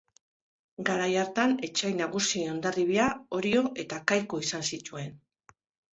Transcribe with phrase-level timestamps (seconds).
[0.87, 3.05] Garai hartan etsai nagusi Hondarribia,
[3.41, 5.13] Orio eta Kaiku izan zituen.